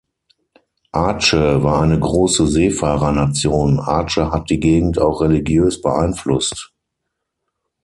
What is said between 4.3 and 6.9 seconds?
hat die Gegend auch religiös beeinflusst.